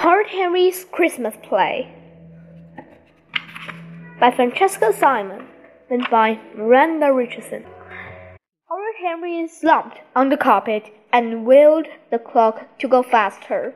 Horrid 0.00 0.28
Henry's 0.28 0.86
Christmas 0.90 1.34
Play 1.42 1.94
by 4.18 4.30
Francesca 4.30 4.94
Simon 4.94 5.46
and 5.90 6.08
by 6.10 6.40
Miranda 6.56 7.12
Richardson. 7.12 7.66
Horrid 8.64 8.94
Henry 9.02 9.46
slumped 9.46 9.98
on 10.16 10.30
the 10.30 10.38
carpet 10.38 10.84
and 11.12 11.44
willed 11.44 11.86
the 12.10 12.18
clock 12.18 12.78
to 12.78 12.88
go 12.88 13.02
faster. 13.02 13.74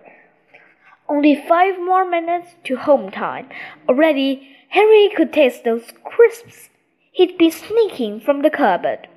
Only 1.11 1.45
five 1.46 1.79
more 1.79 2.09
minutes 2.09 2.54
to 2.64 2.77
home 2.77 3.11
time. 3.11 3.50
Already, 3.86 4.48
Henry 4.70 5.11
could 5.14 5.30
taste 5.30 5.64
those 5.64 5.93
crisps 6.04 6.70
he'd 7.12 7.36
been 7.36 7.50
sneaking 7.50 8.20
from 8.20 8.41
the 8.41 8.48
cupboard. 8.48 9.09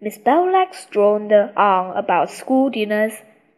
Miss 0.00 0.16
Battleaxe 0.16 0.88
droned 0.90 1.32
on 1.32 1.96
about 1.96 2.30
school 2.30 2.70
dinners. 2.70 3.14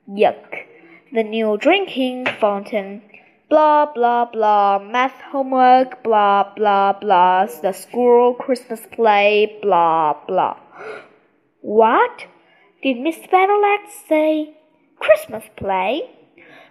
Yuck! 0.08 0.68
The 1.14 1.22
new 1.22 1.56
drinking 1.56 2.26
fountain. 2.40 3.00
Blah 3.48 3.86
blah 3.94 4.24
blah. 4.24 4.80
Math 4.80 5.20
homework. 5.30 6.02
Blah 6.02 6.52
blah 6.56 6.92
blah. 6.92 7.46
The 7.46 7.70
school 7.70 8.34
Christmas 8.34 8.80
play. 8.90 9.60
Blah 9.62 10.14
blah. 10.26 10.56
What? 11.60 12.26
Did 12.82 12.98
Miss 12.98 13.18
Battleaxe 13.30 13.94
say? 14.08 14.56
Christmas 14.98 15.44
play? 15.54 16.10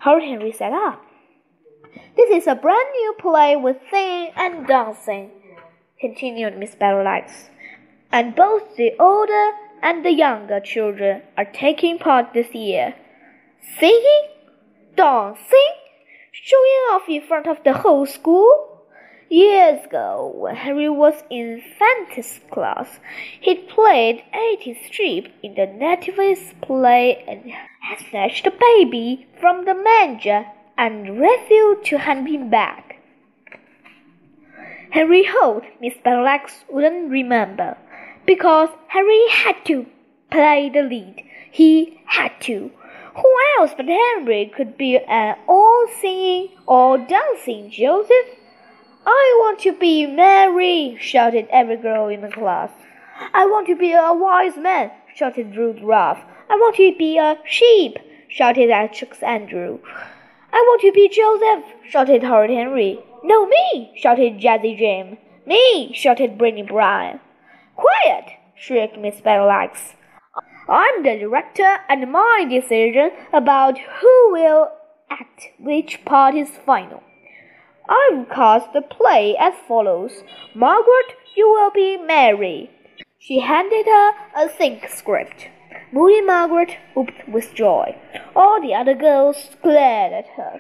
Horrid 0.02 0.28
Henry 0.28 0.52
sat 0.52 0.74
up. 0.74 1.00
Ah, 1.00 2.02
this 2.18 2.30
is 2.30 2.46
a 2.46 2.56
brand 2.56 2.90
new 3.00 3.16
play 3.18 3.56
with 3.56 3.78
singing 3.90 4.34
and 4.36 4.68
dancing, 4.68 5.32
continued 6.02 6.58
Miss 6.58 6.76
Battleaxe. 6.76 7.48
And 8.12 8.36
both 8.36 8.76
the 8.76 8.92
older 9.00 9.52
and 9.82 10.04
the 10.04 10.12
younger 10.12 10.60
children 10.60 11.22
are 11.38 11.46
taking 11.46 11.98
part 11.98 12.34
this 12.34 12.54
year. 12.54 12.96
Singing? 13.80 14.33
Dancing? 14.96 15.74
Showing 16.32 16.84
off 16.92 17.10
in 17.10 17.22
front 17.22 17.48
of 17.48 17.64
the 17.64 17.74
whole 17.74 18.06
school? 18.06 18.82
Years 19.30 19.84
ago, 19.86 20.32
when 20.36 20.56
Harry 20.56 20.90
was 20.90 21.24
in 21.32 21.64
Fantasy 21.80 22.42
class, 22.52 23.00
he 23.40 23.56
played 23.56 24.24
80th 24.34 24.86
Strip 24.86 25.34
in 25.42 25.56
the 25.56 25.66
nativist 25.66 26.62
play 26.62 27.24
and 27.28 27.52
had 27.82 28.00
snatched 28.10 28.44
the 28.44 28.52
baby 28.52 29.26
from 29.40 29.66
the 29.66 29.74
manger 29.74 30.46
and 30.78 31.20
refused 31.20 31.86
to 31.86 31.98
hand 31.98 32.28
him 32.28 32.50
back. 32.52 32.98
Harry 34.92 35.26
hoped 35.28 35.66
Miss 35.82 35.96
Battleaxe 36.06 36.66
wouldn't 36.70 37.10
remember, 37.10 37.78
because 38.28 38.70
Harry 38.90 39.28
had 39.30 39.56
to 39.66 39.88
play 40.30 40.70
the 40.72 40.84
lead. 40.84 41.24
He 41.52 42.00
had 42.06 42.40
to. 42.42 42.72
Who 43.16 43.36
else 43.60 43.74
but 43.78 43.86
Henry 43.88 44.52
could 44.56 44.78
be 44.78 44.98
an 44.98 45.36
all 45.48 45.88
singing, 46.02 46.50
all 46.68 46.98
dancing 46.98 47.70
Joseph? 47.70 48.40
I 49.06 49.38
want 49.40 49.60
to 49.60 49.74
be 49.74 50.08
Mary, 50.08 50.98
shouted 51.00 51.48
every 51.52 51.78
girl 51.78 52.08
in 52.08 52.22
the 52.22 52.32
class. 52.32 52.72
I 53.34 53.46
want 53.46 53.68
to 53.68 53.76
be 53.76 53.92
a 53.92 54.14
wise 54.14 54.58
man, 54.58 54.92
shouted 55.16 55.56
Ruth 55.56 55.82
Ruff. 55.82 56.24
I 56.50 56.56
want 56.56 56.76
to 56.78 56.96
be 56.98 57.18
a 57.18 57.38
sheep, 57.46 58.00
shouted 58.28 58.72
Alex 58.72 59.22
Andrew. 59.22 59.80
I 60.52 60.58
want 60.58 60.82
to 60.82 60.92
be 60.92 61.10
Joseph, 61.10 61.66
shouted 61.90 62.24
Horrid 62.24 62.50
Henry. 62.50 63.00
No, 63.24 63.46
me, 63.46 63.94
shouted 63.96 64.40
Jazzy 64.40 64.78
Jim. 64.78 65.18
Me, 65.46 65.94
shouted 65.94 66.38
Brittany 66.38 66.64
Bryan. 66.64 67.20
Quiet, 67.76 68.38
shrieked 68.56 68.98
Miss 68.98 69.22
Battleaxe. 69.22 69.96
I'm 70.74 71.04
the 71.04 71.20
director, 71.20 71.78
and 71.88 72.12
my 72.12 72.48
decision 72.50 73.12
about 73.32 73.78
who 73.78 74.32
will 74.32 74.72
act 75.08 75.50
which 75.60 76.04
part 76.04 76.34
is 76.34 76.50
final. 76.66 77.04
I've 77.88 78.28
cast 78.30 78.74
the 78.74 78.82
play 78.82 79.38
as 79.40 79.54
follows 79.68 80.24
Margaret, 80.56 81.14
you 81.36 81.48
will 81.48 81.70
be 81.70 81.98
Mary. 81.98 82.72
She 83.20 83.42
handed 83.42 83.86
her 83.86 84.14
a 84.36 84.50
think 84.50 84.90
script. 84.90 85.48
Moody 85.92 86.22
Margaret 86.22 86.76
whooped 86.96 87.30
with 87.30 87.54
joy. 87.54 87.96
All 88.36 88.60
the 88.60 88.74
other 88.74 88.96
girls 88.96 89.52
glared 89.62 90.12
at 90.12 90.26
her. 90.38 90.60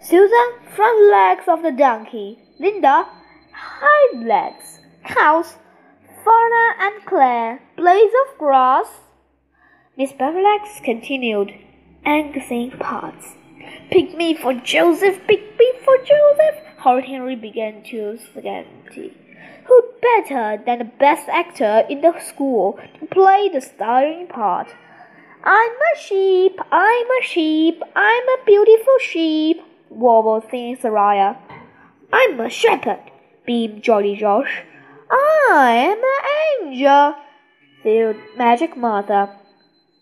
Susan, 0.00 0.48
front 0.74 1.10
legs 1.12 1.44
of 1.46 1.62
the 1.62 1.70
donkey. 1.70 2.40
Linda, 2.58 3.06
hind 3.52 4.26
legs. 4.26 4.80
Cows, 5.04 5.58
Fauna 6.26 6.74
and 6.80 7.06
Claire, 7.06 7.60
blades 7.76 8.12
of 8.26 8.36
grass. 8.36 8.88
Miss 9.96 10.10
Battleaxe 10.10 10.82
continued, 10.82 11.52
angling 12.04 12.72
parts. 12.72 13.36
Pick 13.92 14.16
me 14.16 14.34
for 14.34 14.52
Joseph, 14.52 15.20
pick 15.28 15.56
me 15.56 15.72
for 15.84 15.96
Joseph. 15.98 16.56
Horrid 16.78 17.04
Henry 17.04 17.36
began 17.36 17.84
to 17.90 18.18
scanty. 18.18 19.16
Who 19.66 19.84
better 20.02 20.60
than 20.66 20.78
the 20.80 20.90
best 20.98 21.28
actor 21.28 21.84
in 21.88 22.00
the 22.00 22.18
school 22.18 22.80
to 22.98 23.06
play 23.06 23.48
the 23.48 23.60
starring 23.60 24.26
part? 24.26 24.74
I'm 25.44 25.70
a 25.70 25.96
sheep, 25.96 26.58
I'm 26.72 27.06
a 27.20 27.22
sheep, 27.22 27.80
I'm 27.94 28.28
a 28.30 28.44
beautiful 28.44 28.98
sheep, 29.00 29.58
warbled 29.90 30.50
Thin 30.50 30.76
Sariah. 30.76 31.36
I'm 32.12 32.40
a 32.40 32.50
shepherd, 32.50 33.12
beamed 33.46 33.84
Jolly 33.84 34.16
Josh. 34.16 34.64
I'm 35.10 35.98
an 35.98 36.64
angel, 36.64 37.14
said 37.82 38.16
Magic 38.36 38.76
Martha. 38.76 39.38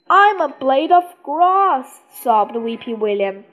I'm 0.09 0.41
a 0.41 0.49
blade 0.49 0.93
of 0.93 1.05
grass, 1.23 2.01
sobbed 2.23 2.57
Weepy 2.57 2.95
William. 2.95 3.45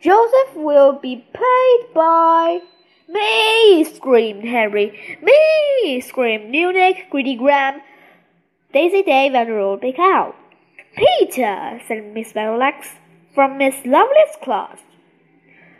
Joseph 0.00 0.54
will 0.54 0.94
be 0.94 1.26
played 1.32 1.94
by 1.94 2.60
me, 3.08 3.84
screamed 3.84 4.44
Henry. 4.44 5.18
Me, 5.22 6.00
screamed 6.00 6.50
Munich, 6.50 7.06
Greedy 7.10 7.36
Graham, 7.36 7.80
Daisy 8.72 9.02
Dave, 9.02 9.34
and 9.34 9.50
Ruby 9.50 9.92
Cow. 9.92 10.34
Peter, 10.96 11.80
said 11.86 12.14
Miss 12.14 12.32
Battleaxe, 12.32 12.96
from 13.34 13.58
Miss 13.58 13.74
Lovelace's 13.84 14.36
class. 14.42 14.78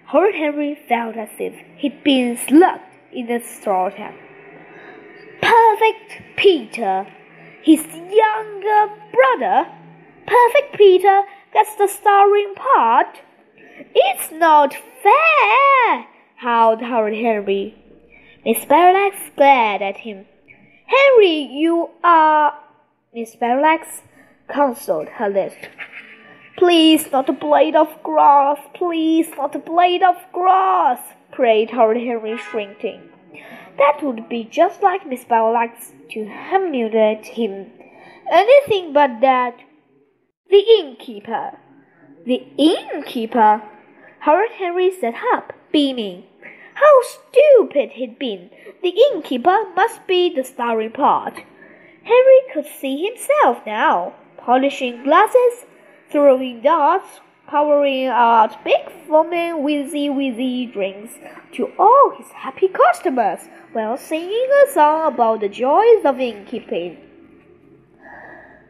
Horrid 0.07 0.35
Henry 0.35 0.75
felt 0.89 1.17
as 1.17 1.31
if 1.39 1.55
he'd 1.77 2.05
been 2.05 2.37
slugged 2.37 2.83
in 3.13 3.27
the 3.27 3.41
straw 3.41 3.91
hat. 3.91 4.15
Perfect 5.45 6.23
Peter, 6.37 7.07
his 7.63 7.85
younger 7.85 8.95
brother. 9.13 9.71
Perfect 10.27 10.75
Peter 10.75 11.23
gets 11.53 11.75
the 11.77 11.87
starring 11.87 12.55
part. 12.55 13.21
It's 13.95 14.33
not 14.33 14.73
fair, 14.73 16.07
howled 16.37 16.81
Horrid 16.81 17.23
Henry. 17.23 17.75
Miss 18.43 18.65
Battleaxe 18.65 19.37
glared 19.37 19.83
at 19.83 19.99
him. 19.99 20.25
Henry, 20.87 21.41
you 21.53 21.91
are. 22.03 22.59
Miss 23.13 23.37
Battleaxe 23.37 24.01
consoled 24.49 25.09
her 25.09 25.29
list. 25.29 25.69
Please, 26.57 27.13
not 27.13 27.29
a 27.29 27.33
blade 27.33 27.77
of 27.77 28.03
grass. 28.03 28.61
Please, 28.73 29.29
not 29.37 29.55
a 29.55 29.59
blade 29.59 30.03
of 30.03 30.17
grass, 30.33 31.01
prayed 31.33 31.71
Horrid 31.71 32.03
Henry, 32.03 32.39
shrinking. 32.39 33.11
That 33.79 34.03
would 34.03 34.29
be 34.29 34.45
just 34.45 34.83
like 34.83 35.07
Miss 35.07 35.25
Battleaxe 35.25 35.93
to 36.11 36.25
humiliate 36.25 37.27
him. 37.27 37.71
Anything 38.31 38.93
but 38.93 39.21
that. 39.21 39.57
The 40.51 40.65
innkeeper. 40.79 41.59
The 42.25 42.47
innkeeper? 42.57 43.63
Horrid 44.21 44.53
Henry 44.53 44.91
sat 44.91 45.15
up, 45.35 45.53
beaming. 45.73 46.25
How 46.75 47.03
stupid 47.03 47.91
he'd 47.93 48.19
been! 48.19 48.51
The 48.83 48.89
innkeeper 48.89 49.65
must 49.77 50.07
be 50.07 50.35
the 50.35 50.45
starring 50.45 50.93
part. 50.93 51.43
Henry 52.03 52.41
could 52.53 52.67
see 52.67 53.05
himself 53.05 53.65
now, 53.67 54.15
polishing 54.37 55.05
glasses, 55.05 55.67
throwing 56.11 56.63
darts, 56.63 57.21
pouring 57.55 58.09
uh, 58.09 58.13
out 58.13 58.65
big 58.65 58.85
foaming 59.07 59.59
whizzy 59.65 60.07
whizzy 60.15 60.73
drinks 60.73 61.13
to 61.53 61.71
all 61.79 62.13
his 62.19 62.31
happy 62.33 62.67
customers 62.67 63.43
while 63.73 63.97
singing 63.97 64.49
a 64.63 64.73
song 64.73 65.13
about 65.13 65.41
the 65.41 65.49
joys 65.49 66.05
of 66.05 66.19
innkeeping. 66.19 66.97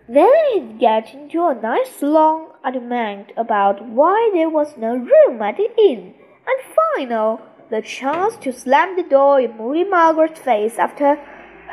Then 0.06 0.34
he'd 0.52 0.78
get 0.78 1.14
into 1.14 1.46
a 1.46 1.54
nice 1.54 2.02
long 2.02 2.50
argument 2.62 3.32
about 3.38 3.82
why 3.88 4.31
there 4.34 4.50
was 4.50 4.76
no 4.76 4.96
room 4.96 5.40
at 5.40 5.56
the 5.56 5.70
inn, 5.78 6.12
and 6.46 6.75
final, 6.76 7.40
the 7.70 7.80
chance 7.80 8.37
to 8.42 8.52
slam 8.52 8.96
the 8.96 9.02
door 9.02 9.40
in 9.40 9.56
Moody 9.56 9.84
Margaret's 9.84 10.40
face 10.40 10.78
after 10.78 11.19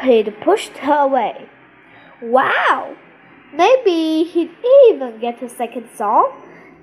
he'd 0.02 0.40
pushed 0.40 0.78
her 0.78 1.02
away. 1.10 1.50
Wow! 2.22 2.96
Maybe 3.54 4.24
he'd 4.24 4.56
even 4.88 5.20
get 5.20 5.44
a 5.44 5.50
second 5.50 5.90
song. 5.94 6.32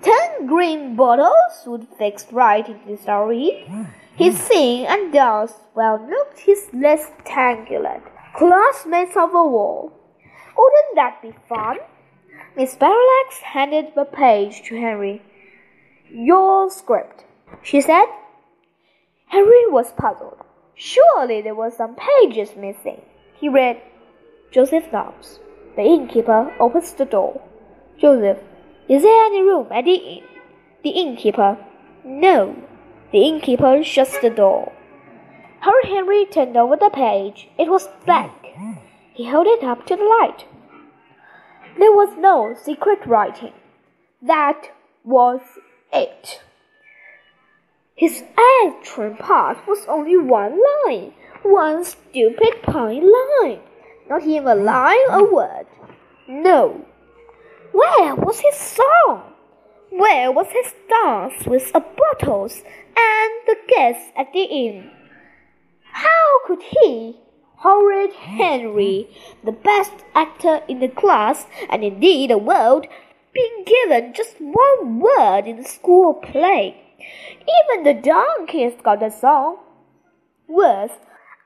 Ten 0.03 0.47
green 0.47 0.97
bottles 0.97 1.65
would 1.67 1.87
fix 1.99 2.33
right 2.33 2.67
into 2.69 2.87
the 2.87 2.97
story. 2.97 3.67
He'd 4.17 4.33
hmm. 4.33 4.39
sing 4.39 4.87
and 4.87 5.13
dance 5.13 5.53
while 5.75 5.99
looked 6.09 6.41
his 6.41 6.69
less 6.73 7.11
tangled 7.25 8.03
classmates 8.35 9.17
of 9.17 9.33
the 9.33 9.43
wall. 9.43 9.93
Wouldn't 10.57 10.95
that 10.95 11.23
be 11.23 11.33
fun? 11.49 11.79
Miss 12.57 12.75
Battleaxe 12.75 13.41
handed 13.43 13.95
the 13.95 14.05
page 14.05 14.63
to 14.65 14.81
Henry. 14.81 15.23
Your 16.11 16.71
script, 16.71 17.25
she 17.63 17.81
said. 17.81 18.07
Henry 19.27 19.69
was 19.69 19.93
puzzled. 19.93 20.39
Surely 20.75 21.43
there 21.43 21.55
were 21.55 21.71
some 21.71 21.97
pages 21.97 22.57
missing. 22.57 23.03
He 23.35 23.49
read, 23.49 23.81
Joseph 24.51 24.91
knocks. 24.93 25.39
The 25.77 25.83
innkeeper 25.83 26.55
opens 26.59 26.93
the 26.93 27.05
door. 27.05 27.41
Joseph, 27.99 28.39
is 28.89 29.03
there 29.03 29.25
any 29.27 29.43
room 29.43 29.69
at 29.71 29.85
the 29.85 29.95
inn? 29.95 30.25
The 30.83 30.91
innkeeper, 30.91 31.59
no. 32.05 32.57
The 33.13 33.23
innkeeper 33.27 33.83
shuts 33.83 34.19
the 34.19 34.31
door. 34.31 34.73
Horrid 35.63 35.87
Henry 35.87 36.25
turned 36.25 36.57
over 36.57 36.77
the 36.77 36.91
page. 36.91 37.49
It 37.59 37.69
was 37.69 37.89
blank. 38.05 38.33
He 39.13 39.25
held 39.25 39.47
it 39.47 39.65
up 39.65 39.87
to 39.87 39.97
the 39.97 40.05
light. 40.05 40.45
There 41.79 41.93
was 41.93 42.17
no 42.17 42.55
secret 42.63 43.05
writing. 43.07 43.53
That 44.23 44.71
was 45.05 45.41
it. 45.93 46.41
His 47.95 48.23
action 48.65 49.17
part 49.17 49.59
was 49.67 49.85
only 49.89 50.17
one 50.17 50.61
line, 50.87 51.15
one 51.43 51.85
stupid 51.85 52.63
pine 52.63 53.11
line. 53.43 53.61
Not 54.09 54.23
even 54.23 54.47
a 54.47 54.55
line, 54.55 55.11
a 55.11 55.25
word. 55.25 55.67
No. 56.29 56.85
Where 57.73 58.15
was 58.15 58.41
his 58.41 58.55
song? 58.55 59.33
Where 59.91 60.31
was 60.31 60.49
his 60.51 60.75
dance 60.89 61.47
with 61.47 61.73
the 61.73 61.81
bottles 61.81 62.63
and 62.97 63.33
the 63.47 63.57
guests 63.69 64.11
at 64.17 64.33
the 64.33 64.43
inn? 64.43 64.91
How 65.93 66.47
could 66.47 66.63
he, 66.63 67.17
horrid 67.57 68.13
Henry, 68.13 69.09
the 69.45 69.53
best 69.53 69.93
actor 70.15 70.63
in 70.69 70.81
the 70.81 70.89
class 70.89 71.47
and 71.71 71.83
indeed 71.83 72.31
the 72.31 72.39
world, 72.39 72.87
be 73.33 73.65
given 73.65 74.15
just 74.15 74.37
one 74.41 75.01
word 75.01 75.47
in 75.47 75.57
the 75.57 75.69
school 75.69 76.15
play? 76.15 76.77
Even 77.41 77.85
the 77.85 77.95
donkeys 77.95 78.75
got 78.83 79.03
a 79.03 79.11
song. 79.11 79.59
Worse, 80.47 80.93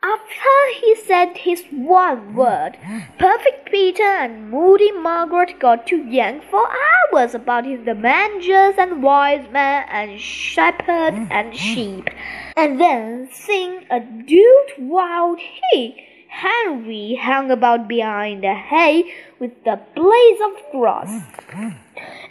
after 0.03 0.81
he 0.81 0.97
said 0.97 1.37
his 1.37 1.65
one 1.71 2.35
word, 2.35 2.77
Perfect 3.19 3.71
Peter 3.71 4.03
and 4.03 4.51
Moody 4.51 4.91
Margaret 4.93 5.61
got 5.61 5.87
to 5.89 5.97
yank 5.97 6.43
for 6.51 6.67
hours 6.69 7.35
about 7.35 7.65
the 7.65 7.95
mangers 7.95 8.75
and 8.79 9.03
wise 9.03 9.49
men 9.53 9.85
and 9.89 10.21
shepherd 10.21 11.15
and 11.31 11.57
sheep, 11.57 12.11
and 12.57 12.81
then 12.81 13.29
sing 13.33 13.85
a 13.91 14.01
duet 14.01 14.79
while 14.79 15.37
he, 15.37 16.05
Henry, 16.29 17.19
hung 17.21 17.51
about 17.51 17.87
behind 17.87 18.43
the 18.43 18.55
hay 18.55 19.05
with 19.39 19.53
the 19.65 19.79
blaze 19.95 20.41
of 20.45 20.73
grass. 20.73 21.23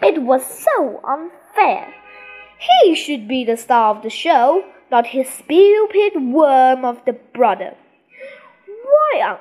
It 0.01 0.21
was 0.23 0.43
so 0.45 0.99
unfair. 1.03 1.93
He 2.57 2.95
should 2.95 3.27
be 3.27 3.45
the 3.45 3.57
star 3.57 3.95
of 3.95 4.03
the 4.03 4.09
show 4.09 4.63
not 4.91 5.07
his 5.07 5.29
stupid 5.29 6.21
worm 6.21 6.83
of 6.83 7.03
the 7.05 7.13
brother. 7.13 7.75
Why 8.67 9.21
on 9.21 9.37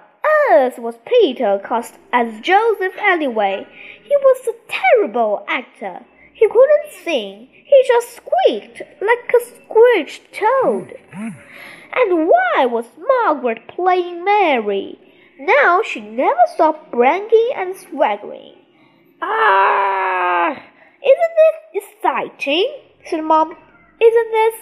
earth 0.53 0.79
was 0.79 0.95
Peter 1.05 1.61
cast 1.63 1.99
as 2.13 2.41
Joseph 2.41 2.97
anyway? 2.99 3.67
He 4.03 4.17
was 4.17 4.49
a 4.49 4.73
terrible 4.73 5.45
actor. 5.49 6.01
He 6.33 6.49
couldn't 6.49 6.93
sing. 7.05 7.49
He 7.53 7.85
just 7.87 8.17
squeaked 8.17 8.83
like 9.03 9.33
a 9.35 9.45
squeaked 9.45 10.33
toad. 10.33 10.97
And 11.13 12.29
why 12.29 12.67
was 12.67 12.87
Margaret 12.97 13.67
playing 13.69 14.25
Mary? 14.25 14.99
Now 15.39 15.83
she 15.83 16.01
never 16.01 16.41
stopped 16.55 16.93
bragging 16.93 17.51
and 17.57 17.77
swaggering. 17.77 18.55
Ah! 19.21 20.51
Isn't 20.53 21.35
this 21.73 21.85
exciting? 21.85 22.73
said 23.05 23.25
Mom. 23.25 23.57
Isn't 24.01 24.33
this 24.33 24.55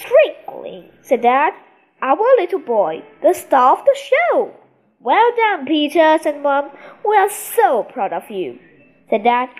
Trickling, 0.00 0.88
said 1.02 1.20
Dad. 1.20 1.52
Our 2.00 2.16
little 2.38 2.58
boy, 2.58 3.02
the 3.22 3.34
star 3.34 3.76
of 3.78 3.84
the 3.84 3.94
show. 3.94 4.54
Well 4.98 5.30
done, 5.36 5.66
Peter, 5.66 6.18
said 6.22 6.42
Mom. 6.42 6.70
We 7.06 7.16
are 7.16 7.28
so 7.28 7.84
proud 7.84 8.14
of 8.14 8.30
you, 8.30 8.58
said 9.10 9.24
Dad. 9.24 9.50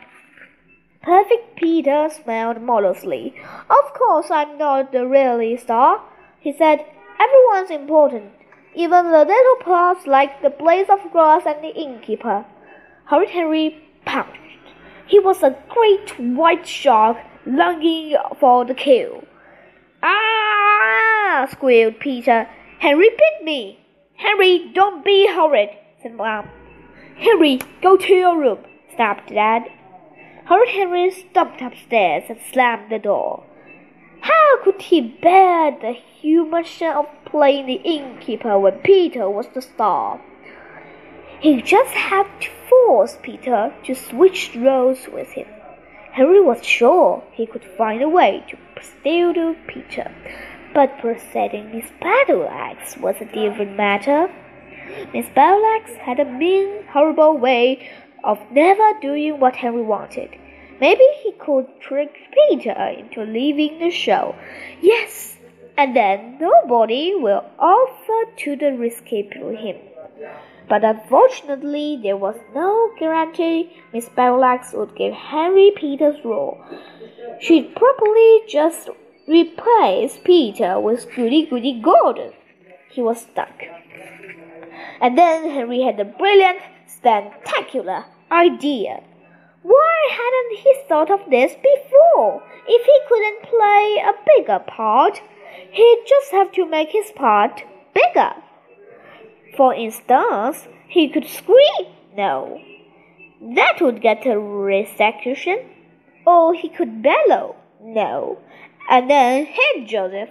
Perfect 1.02 1.56
Peter 1.56 2.08
smiled 2.10 2.62
modestly. 2.62 3.34
Of 3.69 3.92
course, 3.92 4.31
I'm 4.31 4.56
not 4.56 4.92
the 4.92 5.06
really 5.06 5.58
star, 5.58 6.02
he 6.40 6.52
said. 6.52 6.87
Everyone's 7.20 7.70
important, 7.70 8.32
even 8.75 9.10
the 9.10 9.25
little 9.25 9.56
parts 9.60 10.06
like 10.06 10.40
the 10.40 10.48
blaze 10.48 10.88
of 10.88 11.12
grass 11.12 11.42
and 11.46 11.62
the 11.62 11.75
innkeeper. 11.75 12.46
Horrid 13.06 13.31
Henry 13.31 13.82
pounced. 14.06 14.40
He 15.06 15.19
was 15.19 15.42
a 15.42 15.58
great 15.69 16.19
white 16.19 16.66
shark 16.66 17.19
longing 17.44 18.16
for 18.38 18.64
the 18.64 18.75
kill. 18.75 19.25
Ah! 20.02 21.49
squealed 21.50 21.99
Peter. 22.00 22.49
Henry 22.79 23.11
bit 23.11 23.44
me. 23.44 23.79
Henry, 24.17 24.70
don't 24.75 25.05
be 25.05 25.26
horrid, 25.31 25.70
said 26.02 26.14
Mom. 26.14 26.49
Henry, 27.17 27.61
go 27.82 27.97
to 27.97 28.12
your 28.12 28.38
room, 28.38 28.58
snapped 28.94 29.29
Dad. 29.29 29.70
Horrid 30.47 30.70
Henry 30.70 31.11
stomped 31.11 31.61
upstairs 31.61 32.25
and 32.29 32.38
slammed 32.52 32.91
the 32.91 32.99
door. 32.99 33.44
How 34.20 34.62
could 34.62 34.82
he 34.82 35.00
bear 35.00 35.70
the 35.70 35.93
humiliation 35.93 36.88
of 36.88 37.06
playing 37.25 37.67
the 37.67 37.81
innkeeper 37.85 38.58
when 38.58 38.79
Peter 38.81 39.29
was 39.31 39.49
the 39.49 39.62
star? 39.62 40.20
He 41.41 41.62
just 41.62 41.94
had 41.94 42.26
to 42.41 42.50
force 42.69 43.17
Peter 43.23 43.73
to 43.85 43.94
switch 43.94 44.55
roles 44.55 45.08
with 45.08 45.29
him. 45.29 45.47
Henry 46.12 46.41
was 46.41 46.65
sure 46.65 47.23
he 47.33 47.47
could 47.47 47.65
find 47.65 48.03
a 48.03 48.09
way 48.09 48.43
to 48.49 48.57
to 49.33 49.57
Peter, 49.67 50.11
but 50.75 50.99
possessing 51.01 51.71
Miss 51.73 51.91
Battleaxe 52.03 52.97
was 52.99 53.17
a 53.21 53.27
different 53.27 53.77
matter. 53.77 54.29
Miss 55.15 55.27
Battleaxe 55.37 55.95
had 55.97 56.19
a 56.19 56.25
mean, 56.25 56.85
horrible 56.93 57.39
way 57.39 57.89
of 58.25 58.39
never 58.51 58.99
doing 59.01 59.39
what 59.39 59.55
Henry 59.57 59.83
wanted. 59.83 60.31
Maybe 60.81 61.05
he 61.23 61.33
could 61.33 61.67
trick 61.81 62.12
Peter 62.35 62.73
into 62.73 63.23
leaving 63.23 63.79
the 63.79 63.91
show. 63.91 64.35
Yes, 64.81 65.37
and 65.77 65.95
then 65.95 66.39
nobody 66.41 67.15
will 67.15 67.45
offer 67.59 68.25
to 68.39 68.57
the 68.57 68.73
rescue 68.73 69.29
him. 69.57 69.77
But 70.70 70.84
unfortunately, 70.84 71.99
there 72.00 72.17
was 72.17 72.37
no 72.55 72.93
guarantee 72.96 73.72
Miss 73.93 74.08
Battleaxe 74.08 74.72
would 74.72 74.94
give 74.94 75.12
Henry 75.12 75.72
Peter's 75.75 76.25
role. 76.25 76.58
She'd 77.40 77.75
probably 77.75 78.42
just 78.49 78.88
replace 79.26 80.18
Peter 80.25 80.78
with 80.78 81.12
Goody 81.16 81.45
Goody 81.47 81.80
Gordon. 81.80 82.33
He 82.88 83.02
was 83.02 83.21
stuck. 83.21 83.64
And 85.00 85.18
then 85.18 85.50
Henry 85.50 85.83
had 85.83 85.99
a 85.99 86.04
brilliant, 86.04 86.61
spectacular 86.87 88.04
idea. 88.30 89.02
Why 89.62 90.09
hadn't 90.12 90.61
he 90.61 90.73
thought 90.88 91.11
of 91.11 91.28
this 91.30 91.52
before? 91.54 92.42
If 92.68 92.87
he 92.87 93.00
couldn't 93.09 93.42
play 93.42 94.04
a 94.04 94.14
bigger 94.37 94.61
part, 94.61 95.21
he'd 95.73 96.04
just 96.06 96.30
have 96.30 96.52
to 96.52 96.64
make 96.64 96.90
his 96.90 97.11
part 97.11 97.64
bigger. 97.92 98.35
For 99.57 99.75
instance, 99.75 100.69
he 100.88 101.09
could 101.09 101.26
scream. 101.26 101.87
No, 102.16 102.61
that 103.40 103.80
would 103.80 104.00
get 104.00 104.26
a 104.26 104.35
resecution. 104.35 105.66
Or 106.26 106.54
he 106.54 106.69
could 106.69 107.02
bellow. 107.02 107.57
No, 107.80 108.38
and 108.88 109.09
then 109.09 109.47
hit 109.47 109.87
Joseph. 109.87 110.30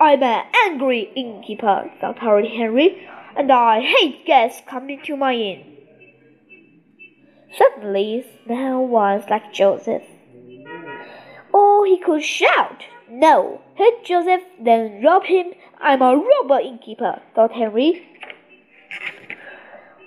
I'm 0.00 0.22
an 0.22 0.44
angry 0.66 1.10
innkeeper, 1.14 1.90
thought 2.00 2.18
Horrid 2.18 2.50
Henry, 2.50 3.08
and 3.36 3.50
I 3.50 3.80
hate 3.80 4.26
guests 4.26 4.62
coming 4.66 5.00
to 5.04 5.16
my 5.16 5.34
inn. 5.34 5.76
Suddenly, 7.56 8.26
no 8.46 8.80
was 8.80 9.24
like 9.28 9.52
Joseph. 9.52 10.02
Or 11.52 11.86
he 11.86 11.98
could 11.98 12.22
shout. 12.22 12.84
No, 13.08 13.60
hit 13.74 14.04
Joseph, 14.04 14.42
then 14.60 15.02
rob 15.02 15.24
him. 15.24 15.52
I'm 15.80 16.00
a 16.00 16.14
robber 16.14 16.60
innkeeper, 16.60 17.20
thought 17.34 17.52
Henry. 17.52 18.06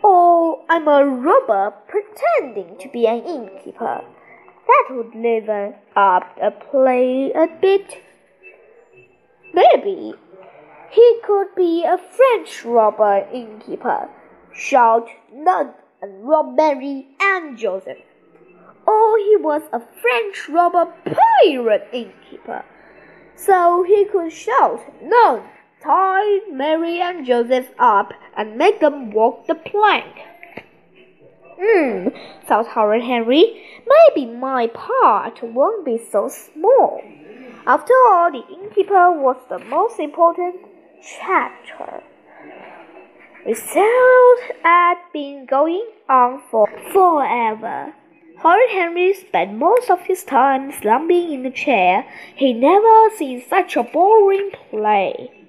Oh, 0.03 0.65
I'm 0.69 0.87
a 0.87 1.05
robber 1.05 1.73
pretending 1.87 2.77
to 2.79 2.89
be 2.89 3.07
an 3.07 3.23
innkeeper. 3.23 4.03
That 4.67 4.87
would 4.89 5.15
liven 5.15 5.75
up 5.95 6.35
the 6.35 6.51
play 6.51 7.31
a 7.31 7.47
bit. 7.47 8.01
Maybe 9.53 10.13
he 10.91 11.19
could 11.23 11.55
be 11.55 11.85
a 11.85 11.97
French 11.97 12.65
robber 12.65 13.25
innkeeper, 13.31 14.09
shout 14.51 15.07
none 15.31 15.73
and 16.01 16.27
rob 16.27 16.55
Mary 16.55 17.07
and 17.21 17.57
Joseph. 17.57 17.99
Or 18.85 19.17
he 19.17 19.37
was 19.37 19.61
a 19.71 19.79
French 19.79 20.49
robber 20.49 20.91
pirate 21.05 21.87
innkeeper, 21.93 22.65
so 23.35 23.83
he 23.83 24.05
could 24.05 24.33
shout 24.33 24.81
none 25.01 25.43
tie 25.83 26.39
Mary 26.49 27.01
and 27.01 27.25
Joseph 27.25 27.69
up 27.77 28.13
and 28.37 28.57
make 28.57 28.79
them 28.79 29.11
walk 29.11 29.47
the 29.47 29.55
plank. 29.55 30.21
Hmm, 31.59 32.07
thought 32.47 32.67
Horrid 32.67 33.03
Henry, 33.03 33.63
maybe 33.85 34.31
my 34.31 34.67
part 34.67 35.43
won't 35.43 35.85
be 35.85 35.97
so 36.11 36.29
small. 36.29 37.01
After 37.65 37.93
all, 38.07 38.31
the 38.31 38.43
innkeeper 38.53 39.11
was 39.11 39.37
the 39.49 39.59
most 39.59 39.99
important 39.99 40.55
chapter. 41.01 42.03
Result 43.45 44.39
had 44.63 44.95
been 45.11 45.45
going 45.45 45.85
on 46.09 46.41
for 46.49 46.67
forever. 46.93 47.93
Horrid 48.39 48.69
Henry 48.71 49.13
spent 49.13 49.53
most 49.57 49.89
of 49.89 50.01
his 50.01 50.23
time 50.23 50.71
slumping 50.71 51.31
in 51.31 51.43
the 51.43 51.51
chair. 51.51 52.05
He 52.35 52.53
never 52.53 53.09
seen 53.15 53.43
such 53.47 53.75
a 53.75 53.83
boring 53.83 54.51
play. 54.69 55.42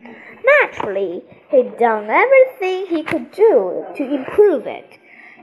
Naturally, 0.44 1.22
he'd 1.50 1.78
done 1.78 2.10
everything 2.10 2.86
he 2.86 3.02
could 3.02 3.30
do 3.30 3.84
to 3.96 4.14
improve 4.14 4.66
it. 4.66 4.98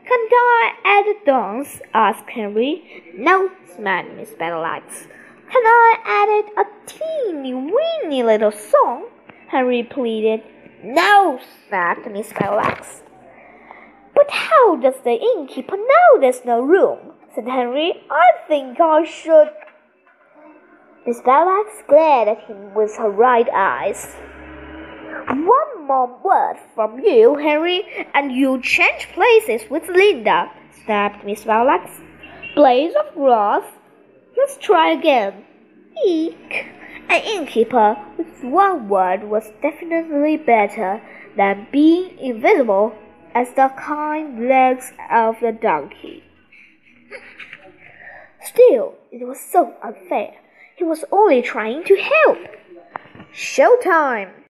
Can't 0.07 0.33
I 0.33 0.73
add 0.83 1.07
a 1.07 1.25
dance? 1.25 1.81
asked 1.93 2.29
Henry. 2.29 3.13
No, 3.15 3.49
smiled 3.75 4.15
Miss 4.15 4.31
Benedict. 4.31 5.07
Can 5.51 5.63
I 5.65 5.95
add 6.05 6.65
a 6.65 6.69
teeny 6.87 7.53
weeny 7.53 8.23
little 8.23 8.51
song? 8.51 9.07
Henry 9.47 9.83
pleaded. 9.83 10.41
No, 10.83 11.39
snapped 11.67 12.09
Miss 12.09 12.31
Benedict. 12.33 12.87
But 14.15 14.31
how 14.31 14.75
does 14.77 14.95
the 15.03 15.19
innkeeper 15.19 15.77
know 15.77 16.19
there's 16.19 16.45
no 16.45 16.61
room? 16.61 17.13
said 17.33 17.47
Henry. 17.47 17.93
I 18.09 18.31
think 18.47 18.79
I 18.79 19.03
should. 19.03 19.49
Miss 21.05 21.21
Benedict 21.21 21.87
glared 21.87 22.27
at 22.27 22.43
him 22.45 22.73
with 22.73 22.97
her 22.97 23.09
right 23.09 23.49
eyes. 23.53 24.15
One 25.31 25.87
more 25.87 26.19
word 26.21 26.57
from 26.75 26.99
you, 26.99 27.35
Henry, 27.35 27.85
and 28.13 28.33
you 28.33 28.61
change 28.61 29.07
places 29.13 29.61
with 29.69 29.87
Linda, 29.87 30.51
snapped 30.83 31.23
Miss 31.23 31.45
Benedict. 31.45 31.89
Blaze 32.53 32.93
of 32.95 33.13
grass. 33.13 33.63
Let's 34.35 34.57
try 34.57 34.91
again. 34.91 35.45
Eek. 36.05 36.65
An 37.07 37.23
innkeeper 37.23 37.97
with 38.17 38.43
one 38.43 38.89
word 38.89 39.23
was 39.23 39.49
definitely 39.61 40.35
better 40.35 41.01
than 41.37 41.67
being 41.71 42.19
invisible 42.19 42.93
as 43.33 43.53
the 43.53 43.71
kind 43.77 44.49
legs 44.49 44.91
of 45.09 45.37
the 45.39 45.53
donkey. 45.53 46.25
Still, 48.43 48.95
it 49.13 49.25
was 49.25 49.39
so 49.39 49.75
unfair. 49.81 50.33
He 50.75 50.83
was 50.83 51.05
only 51.09 51.41
trying 51.41 51.85
to 51.85 51.95
help. 51.95 52.39
Showtime! 53.33 54.40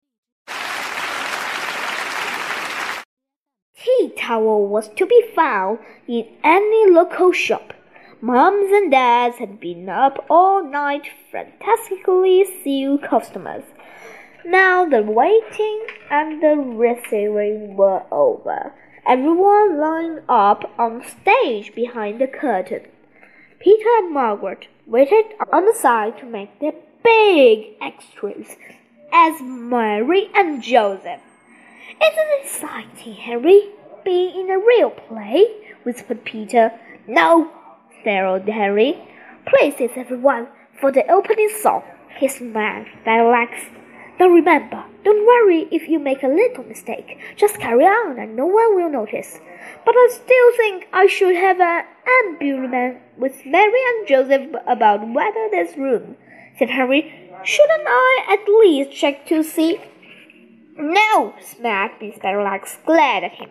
Towel 4.31 4.65
was 4.67 4.87
to 4.95 5.05
be 5.05 5.21
found 5.35 5.79
in 6.07 6.25
any 6.43 6.89
local 6.89 7.31
shop. 7.31 7.73
Moms 8.21 8.71
and 8.71 8.91
dads 8.91 9.37
had 9.37 9.59
been 9.59 9.89
up 9.89 10.25
all 10.29 10.63
night 10.63 11.07
fantastically 11.31 12.45
seeing 12.63 12.97
customers. 12.99 13.63
Now 14.45 14.85
the 14.85 15.01
waiting 15.01 15.85
and 16.09 16.41
the 16.41 16.55
receiving 16.55 17.75
were 17.75 18.03
over. 18.11 18.73
Everyone 19.05 19.79
lined 19.79 20.21
up 20.29 20.71
on 20.77 21.03
stage 21.03 21.73
behind 21.75 22.21
the 22.21 22.27
curtain. 22.27 22.83
Peter 23.59 23.89
and 23.97 24.13
Margaret 24.13 24.67
waited 24.85 25.25
on 25.51 25.65
the 25.65 25.73
side 25.73 26.17
to 26.19 26.25
make 26.25 26.59
their 26.59 26.73
big 27.03 27.75
extras 27.81 28.55
as 29.11 29.41
Mary 29.41 30.29
and 30.35 30.63
Joseph. 30.63 31.21
Isn't 32.01 32.31
it 32.35 32.45
exciting, 32.45 33.13
Henry, 33.13 33.61
being 34.03 34.39
in 34.39 34.49
a 34.49 34.59
real 34.59 34.89
play? 34.89 35.45
whispered 35.83 36.23
Peter. 36.23 36.71
No, 37.07 37.51
snarled 38.01 38.47
Henry. 38.47 38.97
Places 39.45 39.91
everyone 39.95 40.47
for 40.79 40.91
the 40.91 41.09
opening 41.11 41.49
song. 41.61 41.83
He 42.17 42.27
smiled, 42.27 42.87
relaxed. 43.05 43.69
Now 44.19 44.27
remember, 44.27 44.83
don't 45.03 45.25
worry 45.25 45.67
if 45.71 45.87
you 45.87 45.97
make 45.97 46.21
a 46.21 46.27
little 46.27 46.63
mistake. 46.63 47.17
Just 47.35 47.59
carry 47.59 47.85
on 47.85 48.19
and 48.19 48.35
no 48.35 48.45
one 48.45 48.75
will 48.75 48.89
notice. 48.89 49.39
But 49.85 49.95
I 49.95 50.09
still 50.11 50.51
think 50.57 50.87
I 50.93 51.07
should 51.07 51.35
have 51.35 51.59
an 51.59 51.85
ambulance 52.23 52.99
with 53.17 53.45
Mary 53.45 53.81
and 53.89 54.07
Joseph 54.07 54.55
about 54.67 55.07
whether 55.07 55.49
there's 55.49 55.77
room, 55.77 56.17
said 56.57 56.69
Harry. 56.69 57.29
Shouldn't 57.43 57.87
I 57.87 58.37
at 58.37 58.47
least 58.47 58.91
check 58.91 59.25
to 59.27 59.41
see 59.41 59.79
no, 60.77 61.33
smacked 61.39 62.01
Miss 62.01 62.17
Benedict, 62.17 62.77
glad 62.85 63.23
at 63.23 63.33
him. 63.33 63.49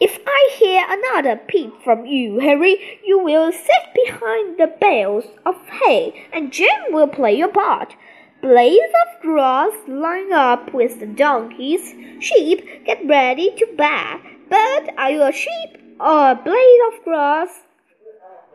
If 0.00 0.18
I 0.26 0.50
hear 0.56 0.82
another 0.88 1.36
peep 1.36 1.74
from 1.84 2.06
you, 2.06 2.38
Harry, 2.40 3.00
you 3.04 3.18
will 3.18 3.52
sit 3.52 3.94
behind 3.94 4.58
the 4.58 4.72
bales 4.80 5.26
of 5.44 5.56
hay, 5.68 6.26
and 6.32 6.50
Jim 6.50 6.90
will 6.90 7.06
play 7.06 7.36
your 7.36 7.52
part. 7.52 7.94
Blades 8.40 8.94
of 9.02 9.20
grass 9.20 9.74
line 9.86 10.32
up 10.32 10.72
with 10.72 11.00
the 11.00 11.06
donkeys. 11.06 11.94
Sheep, 12.18 12.86
get 12.86 13.06
ready 13.06 13.50
to 13.58 13.66
baa. 13.76 14.20
But 14.48 14.94
are 14.96 15.10
you 15.10 15.22
a 15.22 15.32
sheep 15.32 15.76
or 16.00 16.30
a 16.30 16.34
blade 16.34 16.80
of 16.88 17.04
grass? 17.04 17.60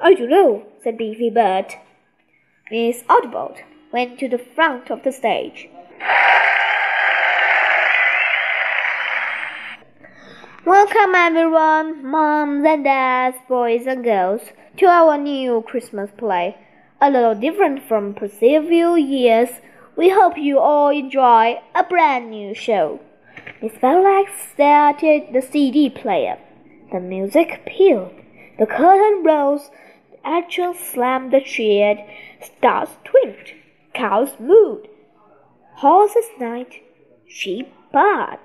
I 0.02 0.16
don't 0.16 0.32
know, 0.32 0.66
said 0.84 0.98
Beefy 0.98 1.30
Bird. 1.30 1.76
Miss 2.72 3.04
Audubon 3.08 3.54
went 3.94 4.18
to 4.20 4.28
the 4.28 4.40
front 4.40 4.90
of 4.90 5.04
the 5.04 5.12
stage. 5.12 5.70
Welcome 10.66 11.14
everyone, 11.14 12.10
moms 12.10 12.66
and 12.66 12.84
dads, 12.84 13.38
boys 13.48 13.86
and 13.86 14.04
girls, 14.04 14.42
to 14.78 14.88
our 14.88 15.16
new 15.16 15.62
Christmas 15.62 16.10
play. 16.18 16.58
A 17.00 17.12
little 17.12 17.36
different 17.36 17.84
from 17.84 18.16
previous 18.16 18.68
years, 19.00 19.50
we 19.96 20.10
hope 20.10 20.40
you 20.40 20.58
all 20.58 20.90
enjoy 20.90 21.62
a 21.76 21.84
brand 21.84 22.32
new 22.32 22.56
show. 22.56 23.00
Miss 23.62 23.74
Benedict 23.80 24.32
started 24.54 25.34
the 25.34 25.44
CD 25.44 25.88
player. 25.88 26.40
The 26.92 27.00
music 27.00 27.62
pealed, 27.68 28.16
the 28.58 28.66
curtain 28.66 29.24
rose, 29.24 29.70
the 30.10 30.28
action 30.28 30.74
slammed 30.74 31.32
the 31.32 31.42
cheered, 31.42 32.00
stars 32.42 32.90
twinked, 33.04 33.54
cows 33.94 34.32
mooed, 34.42 34.88
horses 35.76 36.26
neighed, 36.40 36.82
sheep 37.28 37.72
barred, 37.94 38.40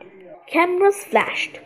cameras 0.47 1.03
flashed. 1.03 1.61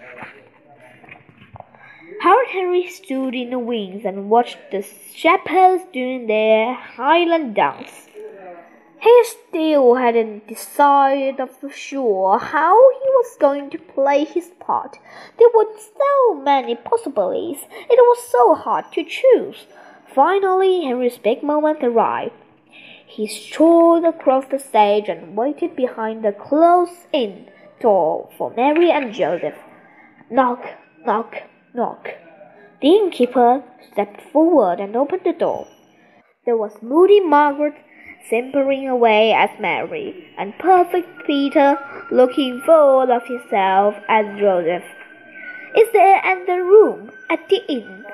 Horrid 2.24 2.48
Henry 2.52 2.86
stood 2.88 3.34
in 3.34 3.50
the 3.50 3.58
wings 3.58 4.06
and 4.06 4.30
watched 4.30 4.70
the 4.70 4.82
shepherds 5.14 5.84
doing 5.92 6.26
their 6.26 6.72
Highland 6.72 7.54
dance. 7.54 8.08
He 8.98 9.24
still 9.24 9.96
hadn't 9.96 10.48
decided 10.48 11.36
for 11.60 11.68
sure 11.68 12.38
how 12.38 12.76
he 12.92 13.08
was 13.10 13.36
going 13.38 13.68
to 13.68 13.78
play 13.78 14.24
his 14.24 14.52
part. 14.58 14.98
There 15.38 15.50
were 15.54 15.66
so 15.76 16.40
many 16.40 16.76
possibilities, 16.76 17.66
it 17.90 18.00
was 18.00 18.26
so 18.26 18.54
hard 18.54 18.90
to 18.92 19.04
choose. 19.04 19.66
Finally, 20.06 20.84
Henry's 20.84 21.18
big 21.18 21.42
moment 21.42 21.84
arrived. 21.84 22.32
He 23.06 23.26
strode 23.26 24.06
across 24.06 24.46
the 24.46 24.58
stage 24.58 25.10
and 25.10 25.36
waited 25.36 25.76
behind 25.76 26.24
the 26.24 26.32
closed-in 26.32 27.50
door 27.80 28.30
for 28.38 28.50
Mary 28.56 28.90
and 28.90 29.12
Joseph. 29.12 29.58
Knock, 30.30 30.64
knock, 31.04 31.42
knock. 31.74 32.08
The 32.80 32.88
innkeeper 32.88 33.62
stepped 33.92 34.20
forward 34.32 34.80
and 34.80 34.96
opened 34.96 35.22
the 35.24 35.32
door. 35.32 35.66
There 36.44 36.56
was 36.56 36.82
moody 36.82 37.20
Margaret 37.20 37.74
simpering 38.28 38.88
away 38.88 39.32
as 39.32 39.50
Mary, 39.60 40.28
and 40.38 40.58
perfect 40.58 41.26
Peter 41.26 41.78
looking 42.10 42.60
full 42.64 43.10
of 43.10 43.26
himself 43.26 43.94
as 44.08 44.38
Joseph. 44.38 44.84
Is 45.76 45.88
there 45.92 46.24
any 46.24 46.60
room 46.60 47.10
at 47.28 47.48
the 47.48 47.60
inn? 47.68 48.04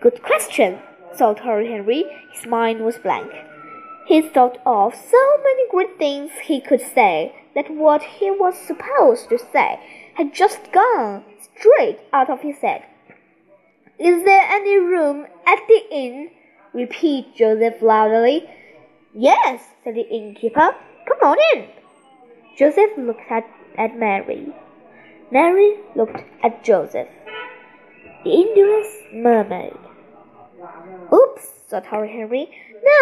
Good 0.00 0.22
question, 0.22 0.78
thought 1.14 1.40
Horrid 1.40 1.70
Henry. 1.70 2.04
His 2.32 2.46
mind 2.46 2.84
was 2.84 2.98
blank. 2.98 3.32
He 4.06 4.20
thought 4.20 4.58
of 4.66 4.94
so 4.94 5.38
many 5.44 5.68
great 5.70 5.98
things 5.98 6.30
he 6.44 6.60
could 6.60 6.80
say 6.80 7.34
that 7.54 7.70
what 7.70 8.02
he 8.02 8.30
was 8.30 8.56
supposed 8.56 9.28
to 9.28 9.38
say 9.38 9.78
had 10.14 10.34
just 10.34 10.72
gone 10.72 11.24
straight 11.60 11.98
out 12.12 12.30
of 12.30 12.40
his 12.40 12.56
head. 12.58 12.82
Is 13.98 14.24
there 14.24 14.46
any 14.50 14.78
room 14.78 15.26
at 15.46 15.58
the 15.68 15.82
inn? 15.90 16.30
repeated 16.72 17.34
Joseph 17.36 17.82
loudly. 17.82 18.48
Yes, 19.12 19.62
said 19.84 19.94
the 19.94 20.08
innkeeper. 20.08 20.74
Come 21.08 21.18
on 21.22 21.36
in. 21.52 21.68
Joseph 22.56 22.90
looked 22.96 23.30
at, 23.30 23.44
at 23.76 23.96
Mary. 23.98 24.52
Mary 25.30 25.76
looked 25.96 26.22
at 26.42 26.64
Joseph. 26.64 27.08
The 28.24 28.30
Indians 28.30 28.86
murmured. 29.12 29.78
Oops, 31.12 31.44
thought 31.68 31.86
Horrid 31.86 32.10
Henry. 32.10 32.48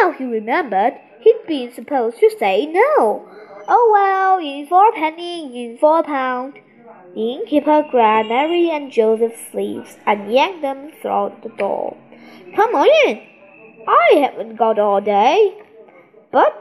Now 0.01 0.13
he 0.13 0.25
remembered 0.25 0.95
he'd 1.21 1.43
been 1.47 1.73
supposed 1.73 2.19
to 2.21 2.31
say 2.39 2.67
no. 2.67 3.29
Oh 3.69 3.91
well, 3.93 4.39
in 4.39 4.67
for 4.67 4.89
a 4.89 4.93
penny, 4.93 5.65
in 5.65 5.79
for 5.79 6.01
a 6.01 6.03
pound. 6.03 6.59
The 7.15 7.33
innkeeper 7.33 7.87
grabbed 7.91 8.29
Mary 8.29 8.71
and 8.71 8.93
Joseph's 8.93 9.51
sleeves 9.51 9.97
and 10.07 10.33
yanked 10.33 10.63
them 10.63 10.93
through 11.01 11.33
the 11.43 11.49
door. 11.49 11.97
Come 12.55 12.75
on 12.75 12.89
in. 13.07 13.23
I 13.89 14.17
haven't 14.17 14.57
got 14.57 14.79
all 14.79 15.01
day. 15.01 15.63
But, 16.31 16.55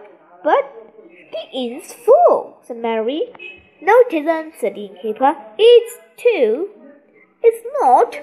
but, 0.43 0.73
the 1.31 1.57
inn's 1.57 1.93
full, 1.93 2.57
said 2.63 2.77
Mary. 2.77 3.23
No, 3.81 3.93
it 4.09 4.13
isn't, 4.13 4.53
said 4.59 4.75
the 4.75 4.85
innkeeper. 4.85 5.35
It's 5.57 5.99
two. 6.15 6.69
It's 7.43 7.65
not. 7.81 8.17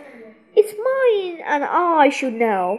It's 0.56 0.72
mine, 0.72 1.44
and 1.46 1.64
I 1.64 2.08
should 2.08 2.34
know. 2.34 2.78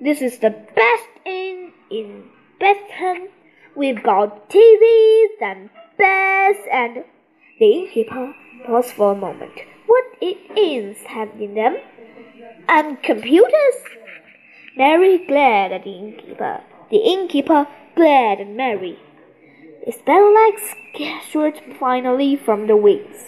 This 0.00 0.20
is 0.20 0.38
the 0.38 0.50
best 0.50 1.08
inn 1.24 1.72
in 1.90 2.24
Bethlehem. 2.60 3.28
We've 3.74 4.02
got 4.02 4.50
TVs 4.50 5.40
and 5.40 5.70
beds 5.96 6.58
and 6.70 7.04
the 7.58 7.66
innkeeper 7.66 8.34
paused 8.64 8.92
for 8.92 9.12
a 9.12 9.16
moment. 9.16 9.52
What 9.86 10.04
it 10.20 10.38
is 10.58 10.96
having 11.06 11.54
them? 11.54 11.76
And 12.68 13.02
computers? 13.02 13.74
Mary 14.76 15.18
glared 15.26 15.72
at 15.72 15.84
the 15.84 15.92
innkeeper. 15.92 16.62
The 16.90 16.98
innkeeper 16.98 17.66
glared 17.94 18.40
at 18.40 18.48
Mary. 18.48 18.98
The 19.84 19.92
spelllegs 19.92 20.74
gathered 20.94 21.60
finally 21.78 22.36
from 22.36 22.66
the 22.66 22.76
wings. 22.76 23.24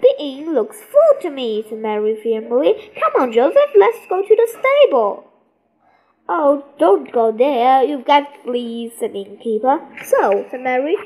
The 0.00 0.14
inn 0.18 0.54
looks 0.54 0.80
full 0.80 1.20
to 1.22 1.30
me, 1.30 1.64
said 1.68 1.78
Mary 1.78 2.16
firmly. 2.22 2.90
Come 3.00 3.22
on, 3.22 3.32
Joseph, 3.32 3.70
let's 3.76 4.06
go 4.08 4.22
to 4.22 4.36
the 4.36 4.48
stable. 4.58 5.30
Oh, 6.28 6.64
don't 6.78 7.12
go 7.12 7.30
there. 7.30 7.84
You've 7.84 8.04
got 8.04 8.42
fleas, 8.42 8.92
said 8.98 9.12
the 9.12 9.22
innkeeper. 9.22 9.80
So, 10.04 10.46
said 10.50 10.60
Mary. 10.60 10.96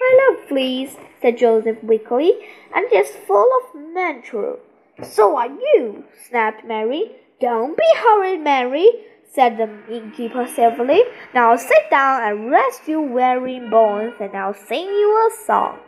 I 0.00 0.30
love 0.30 0.48
fleas, 0.48 0.96
said 1.20 1.38
Joseph 1.38 1.82
weakly, 1.82 2.32
and 2.74 2.86
just 2.90 3.12
full 3.12 3.48
of 3.60 3.80
mantua. 3.92 4.56
So 5.02 5.36
are 5.36 5.48
you, 5.48 6.04
snapped 6.28 6.64
Mary. 6.64 7.10
Don't 7.40 7.76
be 7.76 7.84
hurried, 7.96 8.40
Mary, 8.40 8.90
said 9.30 9.58
the 9.58 9.94
innkeeper 9.94 10.46
severely. 10.46 11.02
Now 11.34 11.56
sit 11.56 11.90
down 11.90 12.22
and 12.22 12.50
rest 12.50 12.88
your 12.88 13.02
weary 13.02 13.60
bones, 13.68 14.14
and 14.20 14.34
I'll 14.34 14.54
sing 14.54 14.86
you 14.86 15.30
a 15.30 15.44
song, 15.44 15.78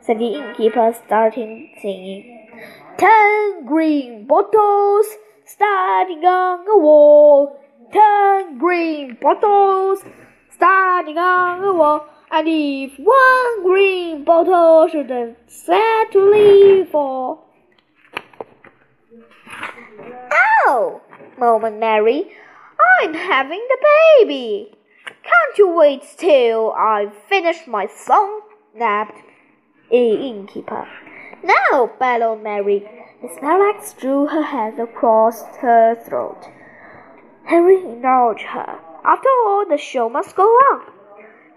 said 0.00 0.18
the 0.18 0.34
innkeeper, 0.34 0.94
starting 1.04 1.74
singing. 1.80 2.48
Ten 2.98 3.66
green 3.66 4.26
bottles 4.26 5.06
standing 5.44 6.24
on 6.24 6.64
the 6.64 6.78
wall, 6.78 7.58
ten 7.92 8.58
green 8.58 9.16
bottles 9.20 10.04
standing 10.54 11.18
on 11.18 11.62
the 11.62 11.72
wall. 11.72 12.06
And 12.34 12.48
if 12.48 12.98
one 12.98 13.62
green 13.62 14.24
bottle 14.24 14.88
should 14.88 15.36
sadly 15.46 16.82
fall. 16.90 17.46
Oh, 20.66 21.02
moaned 21.38 21.78
Mary. 21.78 22.32
I'm 23.02 23.12
having 23.12 23.62
the 23.68 23.86
baby. 24.18 24.72
Can't 25.04 25.58
you 25.58 25.76
wait 25.76 26.04
till 26.16 26.72
I've 26.72 27.14
finished 27.28 27.68
my 27.68 27.86
song? 27.86 28.40
snapped 28.74 29.22
the 29.90 30.14
innkeeper. 30.14 30.88
No, 31.44 31.92
bellowed 31.98 32.42
Mary. 32.42 32.88
Miss 33.22 33.36
Marlax 33.40 33.98
drew 34.00 34.26
her 34.28 34.42
hands 34.42 34.80
across 34.80 35.42
her 35.58 35.94
throat. 35.94 36.48
Henry 37.44 37.76
indulged 37.76 38.44
her. 38.44 38.78
After 39.04 39.28
all, 39.44 39.66
the 39.68 39.76
show 39.76 40.08
must 40.08 40.34
go 40.34 40.44
on. 40.44 40.91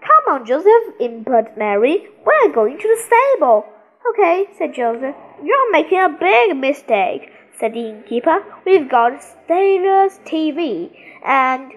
Come 0.06 0.34
on, 0.34 0.46
Joseph, 0.46 0.94
implored 1.00 1.56
Mary. 1.56 2.06
We're 2.24 2.52
going 2.52 2.78
to 2.78 2.88
the 2.88 3.02
stable. 3.02 3.66
Okay, 4.10 4.46
said 4.56 4.74
Joseph. 4.74 5.16
You're 5.42 5.72
making 5.72 5.98
a 5.98 6.08
big 6.08 6.56
mistake, 6.56 7.32
said 7.58 7.74
the 7.74 7.88
innkeeper. 7.88 8.44
We've 8.64 8.88
got 8.88 9.20
stainless 9.20 10.20
TV. 10.24 10.96
And 11.24 11.72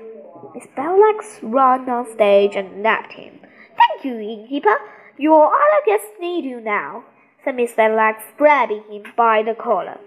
Miss 0.54 0.68
Battleaxe 0.78 1.40
ran 1.42 1.90
on 1.90 2.12
stage 2.12 2.56
and 2.56 2.84
nabbed 2.84 3.14
him. 3.14 3.40
Thank 3.78 4.06
you, 4.06 4.20
innkeeper. 4.20 4.78
Your 5.18 5.48
other 5.48 5.82
guests 5.88 6.12
need 6.20 6.46
you 6.46 6.62
now, 6.62 7.06
said 7.44 7.56
Miss 7.56 7.74
Battleaxe, 7.74 8.38
grabbing 8.38 8.84
him 8.92 9.04
by 9.18 9.42
the 9.42 9.56
collar. 9.56 10.00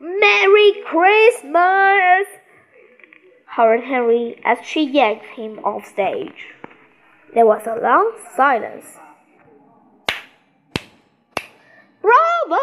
Merry 0.00 0.82
Christmas! 0.84 2.26
hurried 3.56 3.84
Henry 3.84 4.38
as 4.44 4.58
she 4.62 4.82
yanked 4.82 5.24
him 5.24 5.58
off 5.60 5.86
stage. 5.86 6.54
There 7.34 7.46
was 7.46 7.66
a 7.66 7.76
long 7.80 8.12
silence. 8.34 8.98
Bravo! 12.00 12.62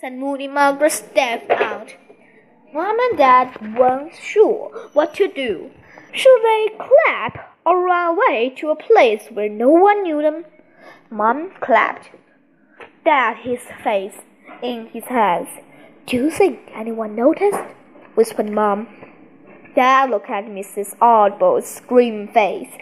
said 0.00 0.14
Moody 0.14 0.48
Margaret 0.48 0.92
stepped 0.92 1.50
out. 1.50 1.94
Mom 2.72 2.98
and 2.98 3.18
Dad 3.18 3.78
weren't 3.78 4.14
sure 4.14 4.90
what 4.92 5.14
to 5.14 5.26
do. 5.28 5.70
Should 6.12 6.42
they 6.42 6.68
clap 6.76 7.56
or 7.64 7.84
run 7.84 8.16
away 8.16 8.54
to 8.58 8.70
a 8.70 8.76
place 8.76 9.28
where 9.30 9.48
no 9.48 9.70
one 9.70 10.02
knew 10.02 10.20
them? 10.20 10.44
Mom 11.10 11.52
clapped. 11.60 12.10
Dad 13.04 13.38
his 13.38 13.60
face 13.82 14.18
in 14.62 14.88
his 14.92 15.04
hands. 15.04 15.48
Do 16.06 16.16
you 16.16 16.30
think 16.30 16.60
anyone 16.74 17.14
noticed? 17.14 17.62
whispered 18.14 18.50
Mom. 18.50 18.88
Dad 19.74 20.10
looked 20.10 20.30
at 20.30 20.44
Mrs. 20.46 20.96
Oddbod's 20.98 21.80
grim 21.86 22.28
face. 22.28 22.72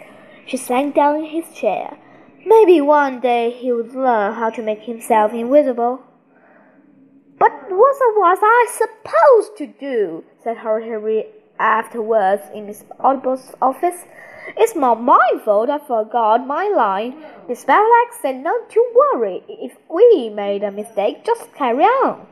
She 0.47 0.55
sank 0.55 0.95
down 0.95 1.17
in 1.17 1.25
his 1.25 1.53
chair. 1.53 1.97
Maybe 2.45 2.79
one 2.79 3.19
day 3.19 3.51
he 3.51 3.73
would 3.73 3.93
learn 3.93 4.33
how 4.35 4.49
to 4.51 4.61
make 4.61 4.83
himself 4.83 5.33
invisible. 5.33 6.01
But 7.37 7.51
what 7.69 7.97
was 8.15 8.39
I 8.41 8.67
supposed 8.71 9.57
to 9.57 9.67
do? 9.67 10.23
said 10.41 10.57
Harry 10.57 11.25
afterwards 11.59 12.43
in 12.55 12.65
Miss 12.65 12.85
Oddbod's 12.99 13.55
office. 13.61 14.05
It's 14.55 14.75
not 14.75 15.01
my 15.01 15.29
fault 15.43 15.69
I 15.69 15.79
forgot 15.79 16.47
my 16.47 16.69
line. 16.69 17.21
Miss 17.49 17.65
Battleaxe 17.65 18.21
said 18.21 18.37
not 18.41 18.69
to 18.69 18.93
worry. 18.95 19.43
If 19.49 19.75
we 19.89 20.29
made 20.29 20.63
a 20.63 20.71
mistake, 20.71 21.25
just 21.25 21.53
carry 21.53 21.83
on. 21.83 22.25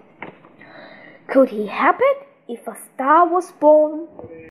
Could 1.28 1.50
he 1.50 1.68
help 1.68 1.98
it 2.00 2.28
if 2.48 2.66
a 2.66 2.78
star 2.94 3.28
was 3.28 3.52
born? 3.52 4.08